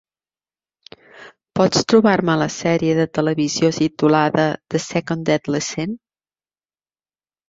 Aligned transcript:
Pots 1.57 1.83
trobar-me 1.91 2.37
la 2.41 2.47
sèrie 2.53 2.95
de 2.99 3.05
televisió 3.17 3.69
titulada 3.75 4.47
The 4.75 4.81
Second 4.87 5.29
Deadly 5.29 5.61
Sin? 5.67 5.95